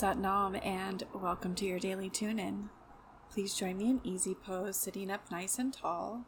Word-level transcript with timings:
Satnam, 0.00 0.64
and 0.64 1.02
welcome 1.12 1.54
to 1.56 1.66
your 1.66 1.78
daily 1.78 2.08
tune 2.08 2.38
in. 2.38 2.70
Please 3.30 3.54
join 3.54 3.76
me 3.76 3.90
in 3.90 4.00
easy 4.02 4.34
pose, 4.34 4.78
sitting 4.78 5.10
up 5.10 5.30
nice 5.30 5.58
and 5.58 5.74
tall, 5.74 6.24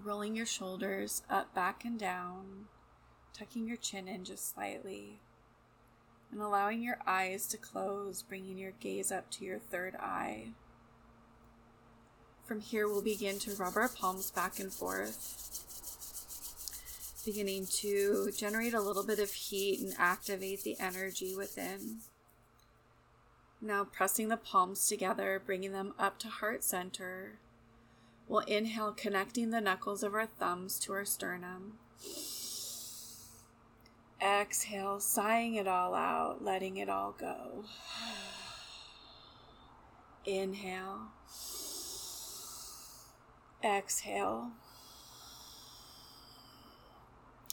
rolling 0.00 0.36
your 0.36 0.46
shoulders 0.46 1.22
up, 1.28 1.52
back, 1.52 1.84
and 1.84 1.98
down, 1.98 2.66
tucking 3.36 3.66
your 3.66 3.76
chin 3.76 4.06
in 4.06 4.22
just 4.22 4.54
slightly, 4.54 5.18
and 6.30 6.40
allowing 6.40 6.80
your 6.80 6.98
eyes 7.08 7.48
to 7.48 7.56
close, 7.56 8.22
bringing 8.22 8.56
your 8.56 8.74
gaze 8.78 9.10
up 9.10 9.28
to 9.32 9.44
your 9.44 9.58
third 9.58 9.96
eye. 9.96 10.50
From 12.44 12.60
here, 12.60 12.86
we'll 12.86 13.02
begin 13.02 13.40
to 13.40 13.56
rub 13.56 13.76
our 13.76 13.88
palms 13.88 14.30
back 14.30 14.60
and 14.60 14.72
forth, 14.72 15.50
beginning 17.24 17.66
to 17.80 18.30
generate 18.30 18.74
a 18.74 18.80
little 18.80 19.04
bit 19.04 19.18
of 19.18 19.32
heat 19.32 19.80
and 19.80 19.92
activate 19.98 20.62
the 20.62 20.78
energy 20.78 21.34
within. 21.34 21.98
Now, 23.60 23.84
pressing 23.84 24.28
the 24.28 24.36
palms 24.36 24.86
together, 24.86 25.40
bringing 25.44 25.72
them 25.72 25.94
up 25.98 26.18
to 26.18 26.28
heart 26.28 26.62
center. 26.62 27.38
We'll 28.28 28.40
inhale, 28.40 28.92
connecting 28.92 29.50
the 29.50 29.60
knuckles 29.60 30.02
of 30.02 30.14
our 30.14 30.26
thumbs 30.26 30.78
to 30.80 30.92
our 30.92 31.04
sternum. 31.04 31.78
Exhale, 34.22 35.00
sighing 35.00 35.54
it 35.54 35.68
all 35.68 35.94
out, 35.94 36.42
letting 36.42 36.76
it 36.78 36.88
all 36.88 37.14
go. 37.18 37.64
Inhale. 40.24 41.08
Exhale. 43.62 44.52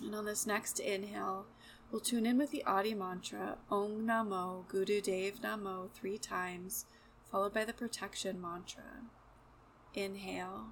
And 0.02 0.16
on 0.16 0.26
this 0.26 0.48
next 0.48 0.80
inhale, 0.80 1.46
we'll 1.92 2.00
tune 2.00 2.26
in 2.26 2.38
with 2.38 2.52
the 2.52 2.64
Adi 2.64 2.94
mantra 2.94 3.58
Om 3.70 4.08
Namo 4.08 4.68
Guru 4.70 5.02
Dev 5.02 5.42
Namo 5.42 5.92
three 5.92 6.18
times, 6.18 6.86
followed 7.30 7.54
by 7.54 7.66
the 7.66 7.74
protection 7.74 8.42
mantra. 8.42 8.84
Inhale. 9.94 10.68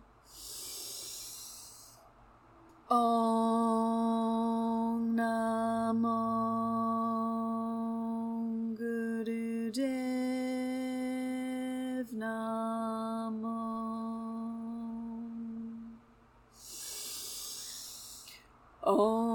Om 2.90 2.98
Namo 5.16 6.26
Guru 8.76 9.72
Dev 9.72 9.90
Namo. 12.14 13.60
Om 18.84 19.29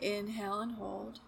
Inhale 0.00 0.60
and 0.60 0.72
hold. 0.76 1.20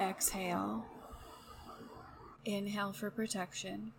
Exhale. 0.00 0.84
Inhale 2.44 2.92
for 2.92 3.10
protection. 3.10 3.92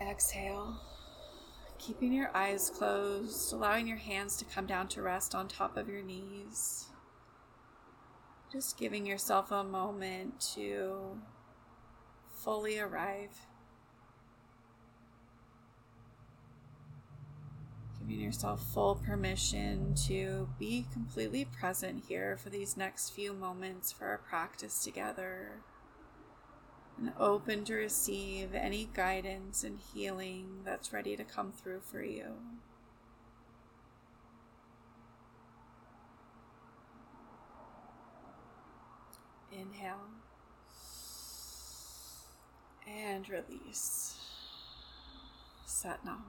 Exhale, 0.00 0.80
keeping 1.78 2.12
your 2.12 2.34
eyes 2.34 2.70
closed, 2.70 3.52
allowing 3.52 3.86
your 3.86 3.98
hands 3.98 4.36
to 4.38 4.44
come 4.46 4.66
down 4.66 4.88
to 4.88 5.02
rest 5.02 5.34
on 5.34 5.46
top 5.46 5.76
of 5.76 5.88
your 5.88 6.02
knees. 6.02 6.86
Just 8.50 8.78
giving 8.78 9.06
yourself 9.06 9.52
a 9.52 9.62
moment 9.62 10.40
to 10.54 11.18
fully 12.34 12.78
arrive. 12.78 13.46
Giving 18.00 18.20
yourself 18.24 18.62
full 18.72 18.96
permission 18.96 19.94
to 20.06 20.48
be 20.58 20.86
completely 20.92 21.44
present 21.44 22.04
here 22.08 22.36
for 22.36 22.48
these 22.48 22.76
next 22.76 23.10
few 23.10 23.32
moments 23.34 23.92
for 23.92 24.06
our 24.06 24.18
practice 24.18 24.82
together. 24.82 25.60
And 27.00 27.12
open 27.18 27.64
to 27.64 27.74
receive 27.74 28.54
any 28.54 28.90
guidance 28.92 29.64
and 29.64 29.78
healing 29.94 30.60
that's 30.66 30.92
ready 30.92 31.16
to 31.16 31.24
come 31.24 31.50
through 31.50 31.80
for 31.80 32.02
you. 32.02 32.34
Inhale 39.50 40.10
and 42.86 43.28
release. 43.30 44.16
Satnam. 45.66 46.20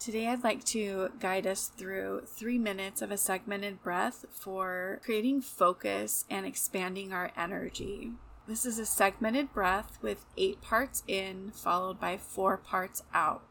Today, 0.00 0.26
I'd 0.26 0.44
like 0.44 0.64
to 0.64 1.10
guide 1.20 1.46
us 1.46 1.68
through 1.68 2.22
three 2.26 2.58
minutes 2.58 3.00
of 3.00 3.10
a 3.10 3.16
segmented 3.16 3.82
breath 3.82 4.24
for 4.30 5.00
creating 5.04 5.40
focus 5.40 6.24
and 6.28 6.44
expanding 6.44 7.12
our 7.12 7.30
energy. 7.36 8.12
This 8.46 8.66
is 8.66 8.78
a 8.78 8.84
segmented 8.84 9.54
breath 9.54 9.98
with 10.02 10.26
eight 10.36 10.60
parts 10.60 11.02
in, 11.08 11.50
followed 11.52 11.98
by 11.98 12.18
four 12.18 12.58
parts 12.58 13.02
out. 13.14 13.42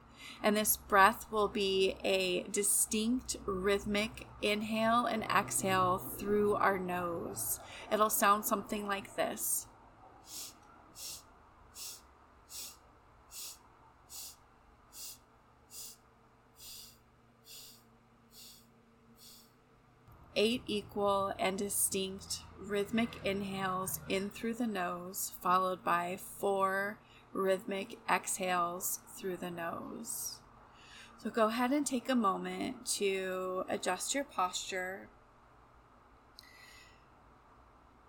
And 0.41 0.55
this 0.55 0.77
breath 0.77 1.25
will 1.31 1.47
be 1.47 1.95
a 2.03 2.43
distinct 2.43 3.37
rhythmic 3.45 4.27
inhale 4.43 5.05
and 5.07 5.23
exhale 5.23 5.97
through 5.97 6.53
our 6.55 6.77
nose. 6.77 7.59
It'll 7.91 8.11
sound 8.11 8.45
something 8.45 8.87
like 8.87 9.15
this. 9.15 9.65
eight 20.35 20.63
equal 20.65 21.31
and 21.37 21.59
distinct 21.59 22.39
rhythmic 22.67 23.09
inhales 23.23 23.99
in 24.09 24.29
through 24.29 24.55
the 24.55 24.67
nose, 24.67 25.31
followed 25.41 25.83
by 25.83 26.17
four 26.39 26.97
rhythmic 27.31 27.97
exhales 28.09 28.99
through 29.15 29.37
the 29.37 29.51
nose. 29.51 30.39
So 31.21 31.29
go 31.29 31.47
ahead 31.47 31.71
and 31.71 31.85
take 31.85 32.09
a 32.09 32.15
moment 32.15 32.85
to 32.97 33.63
adjust 33.69 34.13
your 34.13 34.23
posture, 34.23 35.07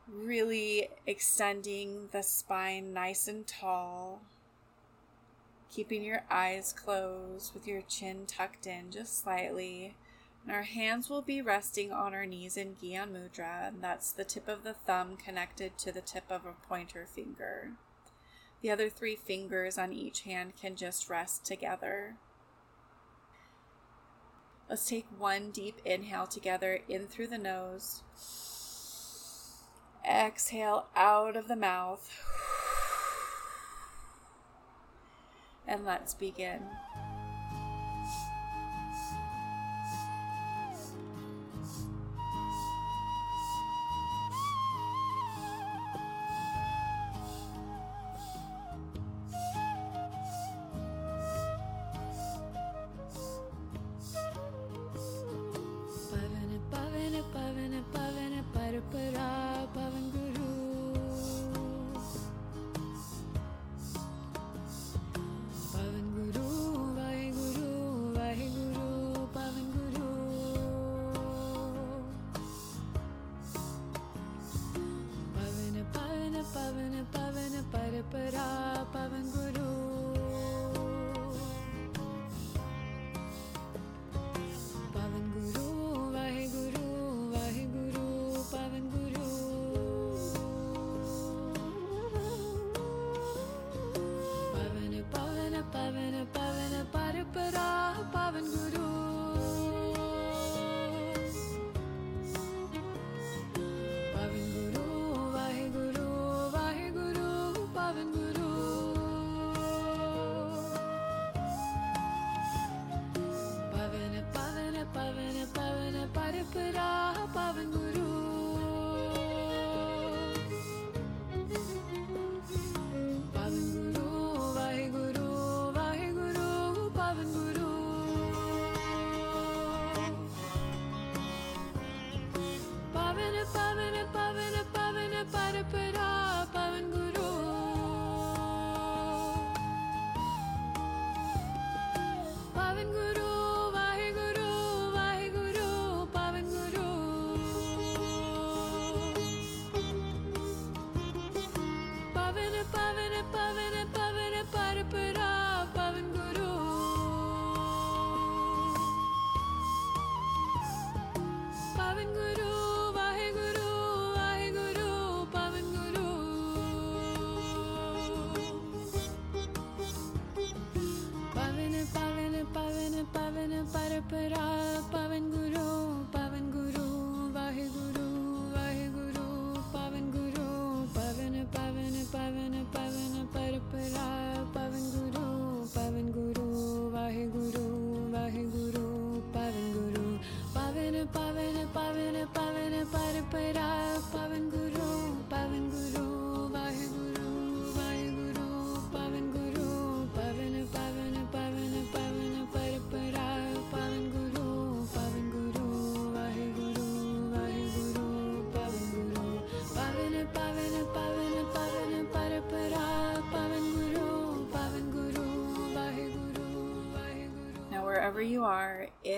really 0.08 0.88
extending 1.06 2.08
the 2.12 2.22
spine 2.22 2.92
nice 2.92 3.28
and 3.28 3.46
tall. 3.46 4.22
Keeping 5.70 6.04
your 6.04 6.24
eyes 6.30 6.72
closed 6.72 7.54
with 7.54 7.66
your 7.66 7.82
chin 7.82 8.26
tucked 8.26 8.66
in 8.66 8.90
just 8.90 9.22
slightly 9.22 9.94
and 10.46 10.54
our 10.54 10.62
hands 10.62 11.08
will 11.08 11.22
be 11.22 11.40
resting 11.40 11.90
on 11.90 12.12
our 12.12 12.26
knees 12.26 12.56
in 12.56 12.74
Gyan 12.74 13.12
Mudra, 13.12 13.68
and 13.68 13.82
that's 13.82 14.12
the 14.12 14.24
tip 14.24 14.46
of 14.46 14.62
the 14.62 14.74
thumb 14.74 15.16
connected 15.16 15.78
to 15.78 15.92
the 15.92 16.02
tip 16.02 16.24
of 16.30 16.44
a 16.44 16.66
pointer 16.68 17.06
finger. 17.06 17.72
The 18.60 18.70
other 18.70 18.88
three 18.88 19.16
fingers 19.16 19.78
on 19.78 19.92
each 19.92 20.22
hand 20.22 20.52
can 20.60 20.76
just 20.76 21.08
rest 21.08 21.44
together. 21.44 22.16
Let's 24.68 24.86
take 24.86 25.06
one 25.18 25.50
deep 25.50 25.80
inhale 25.84 26.26
together 26.26 26.80
in 26.88 27.06
through 27.06 27.28
the 27.28 27.38
nose. 27.38 28.02
Exhale 30.08 30.86
out 30.96 31.36
of 31.36 31.48
the 31.48 31.56
mouth. 31.56 32.10
And 35.66 35.84
let's 35.84 36.14
begin. 36.14 36.62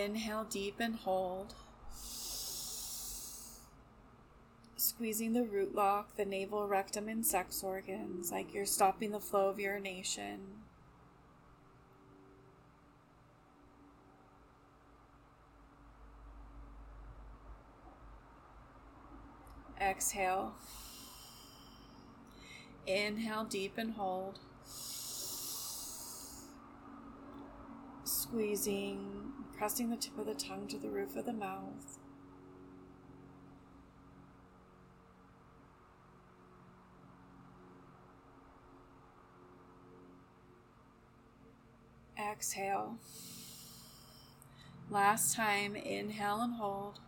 Inhale 0.07 0.45
deep 0.45 0.77
and 0.79 0.95
hold. 0.95 1.53
Squeezing 4.77 5.33
the 5.33 5.43
root 5.43 5.75
lock, 5.75 6.17
the 6.17 6.25
navel, 6.25 6.69
rectum, 6.69 7.09
and 7.09 7.27
sex 7.27 7.63
organs, 7.65 8.31
like 8.31 8.55
you're 8.55 8.65
stopping 8.65 9.11
the 9.11 9.19
flow 9.19 9.49
of 9.49 9.59
urination. 9.59 10.39
Exhale. 19.81 20.55
Inhale 22.87 23.45
deep 23.45 23.77
and 23.77 23.95
hold. 23.95 24.39
Squeezing, 28.27 29.33
pressing 29.57 29.89
the 29.89 29.97
tip 29.97 30.19
of 30.19 30.27
the 30.27 30.35
tongue 30.35 30.67
to 30.67 30.79
the 30.79 30.89
roof 30.89 31.17
of 31.17 31.27
the 31.27 31.33
mouth. 31.33 31.99
Exhale. 42.19 42.97
Last 44.91 45.37
time, 45.37 45.77
inhale 45.77 46.41
and 46.41 46.55
hold. 46.55 46.99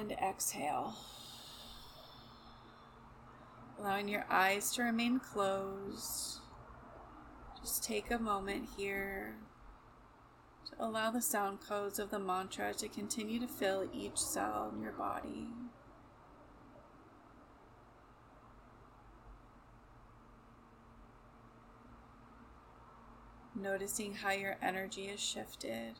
And 0.00 0.12
exhale. 0.12 0.94
Allowing 3.78 4.08
your 4.08 4.24
eyes 4.30 4.72
to 4.72 4.82
remain 4.82 5.20
closed. 5.20 6.38
Just 7.60 7.84
take 7.84 8.10
a 8.10 8.18
moment 8.18 8.68
here 8.76 9.34
to 10.70 10.84
allow 10.84 11.10
the 11.10 11.20
sound 11.20 11.58
codes 11.66 11.98
of 11.98 12.10
the 12.10 12.18
mantra 12.18 12.72
to 12.74 12.88
continue 12.88 13.38
to 13.38 13.46
fill 13.46 13.88
each 13.92 14.18
cell 14.18 14.72
in 14.74 14.82
your 14.82 14.92
body. 14.92 15.48
Noticing 23.54 24.14
how 24.14 24.30
your 24.30 24.56
energy 24.62 25.08
is 25.08 25.20
shifted. 25.20 25.98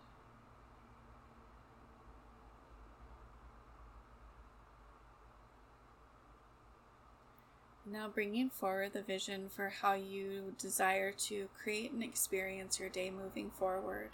Now, 7.93 8.07
bringing 8.07 8.51
forward 8.51 8.93
the 8.93 9.03
vision 9.03 9.49
for 9.49 9.69
how 9.69 9.95
you 9.95 10.55
desire 10.57 11.11
to 11.27 11.49
create 11.61 11.91
and 11.91 12.05
experience 12.05 12.79
your 12.79 12.89
day 12.89 13.11
moving 13.11 13.51
forward. 13.51 14.11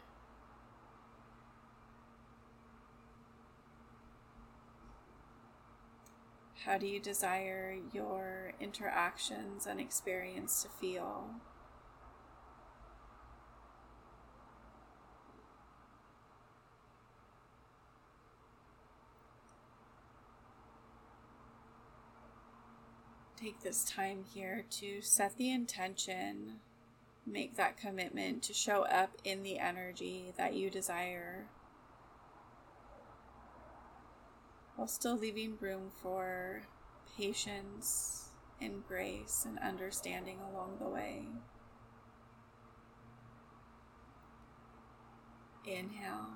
How 6.65 6.79
do 6.79 6.87
you 6.87 6.99
desire 6.99 7.77
your 7.93 8.55
interactions 8.59 9.67
and 9.67 9.79
experience 9.79 10.63
to 10.63 10.71
feel? 10.71 11.29
Take 23.41 23.61
this 23.61 23.85
time 23.85 24.25
here 24.33 24.65
to 24.71 25.03
set 25.03 25.37
the 25.37 25.51
intention, 25.53 26.61
make 27.27 27.57
that 27.57 27.77
commitment 27.77 28.43
to 28.45 28.55
show 28.55 28.85
up 28.85 29.11
in 29.25 29.43
the 29.43 29.59
energy 29.59 30.33
that 30.39 30.55
you 30.55 30.71
desire 30.71 31.47
while 34.77 34.87
still 34.87 35.17
leaving 35.17 35.57
room 35.61 35.91
for 36.03 36.63
patience 37.17 38.29
and 38.61 38.87
grace 38.87 39.45
and 39.47 39.59
understanding 39.59 40.39
along 40.53 40.77
the 40.79 40.89
way. 40.89 41.25
Inhale. 45.67 46.29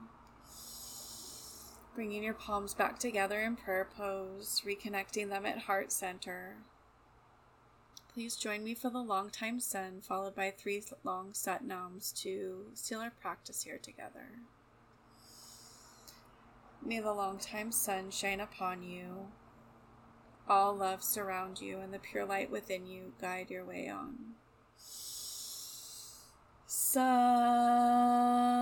Bringing 1.95 2.25
your 2.25 2.35
palms 2.35 2.75
back 2.75 2.99
together 2.99 3.41
in 3.41 3.57
prayer 3.57 3.87
pose, 3.97 4.63
reconnecting 4.67 5.29
them 5.29 5.45
at 5.45 5.59
heart 5.59 5.93
center. 5.93 6.57
Please 8.13 8.37
join 8.37 8.65
me 8.65 8.75
for 8.75 8.91
the 8.91 8.99
long 8.99 9.31
time 9.31 9.61
sun, 9.61 10.01
followed 10.03 10.35
by 10.35 10.51
three 10.51 10.83
long 11.05 11.31
satnams 11.33 12.13
to 12.23 12.67
seal 12.75 13.01
our 13.01 13.13
practice 13.21 13.63
here 13.63 13.79
together. 13.79 14.27
May 16.85 16.99
the 16.99 17.13
long-time 17.13 17.73
sun 17.73 18.11
shine 18.11 18.41
upon 18.41 18.83
you. 18.83 19.29
All 20.49 20.75
love 20.75 21.05
surround 21.05 21.61
you, 21.61 21.79
and 21.79 21.93
the 21.93 21.99
pure 21.99 22.25
light 22.25 22.51
within 22.51 22.87
you 22.87 23.13
guide 23.21 23.51
your 23.51 23.65
way 23.65 23.89
on. 23.89 24.17
Sat 26.67 28.60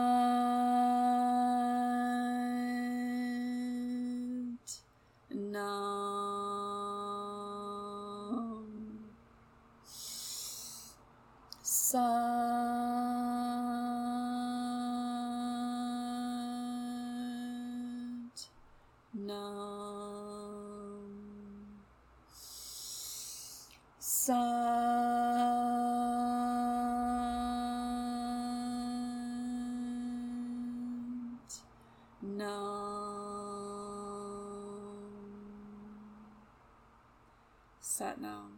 Satnam. 37.99 38.53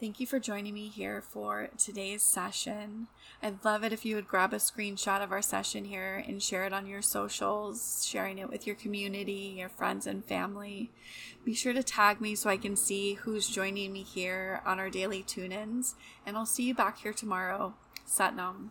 Thank 0.00 0.20
you 0.20 0.28
for 0.28 0.38
joining 0.38 0.74
me 0.74 0.86
here 0.86 1.20
for 1.20 1.70
today's 1.76 2.22
session. 2.22 3.08
I'd 3.42 3.64
love 3.64 3.82
it 3.82 3.92
if 3.92 4.04
you 4.04 4.14
would 4.14 4.28
grab 4.28 4.52
a 4.52 4.58
screenshot 4.58 5.24
of 5.24 5.32
our 5.32 5.42
session 5.42 5.86
here 5.86 6.22
and 6.24 6.40
share 6.40 6.64
it 6.66 6.72
on 6.72 6.86
your 6.86 7.02
socials, 7.02 8.06
sharing 8.06 8.38
it 8.38 8.48
with 8.48 8.64
your 8.64 8.76
community, 8.76 9.56
your 9.58 9.68
friends, 9.68 10.06
and 10.06 10.24
family. 10.24 10.92
Be 11.44 11.52
sure 11.52 11.72
to 11.72 11.82
tag 11.82 12.20
me 12.20 12.36
so 12.36 12.48
I 12.48 12.58
can 12.58 12.76
see 12.76 13.14
who's 13.14 13.48
joining 13.48 13.92
me 13.92 14.04
here 14.04 14.62
on 14.64 14.78
our 14.78 14.88
daily 14.88 15.24
tune 15.24 15.50
ins, 15.50 15.96
and 16.24 16.36
I'll 16.36 16.46
see 16.46 16.62
you 16.62 16.74
back 16.74 16.98
here 16.98 17.12
tomorrow. 17.12 17.74
Satnam. 18.08 18.68